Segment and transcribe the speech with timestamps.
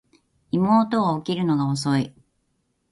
[0.49, 2.11] 妹は起きるのが遅い